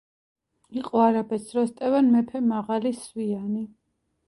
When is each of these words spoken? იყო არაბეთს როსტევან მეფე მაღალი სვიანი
იყო 0.79 1.03
არაბეთს 1.07 1.51
როსტევან 1.59 2.11
მეფე 2.17 2.43
მაღალი 2.55 2.95
სვიანი 3.03 3.65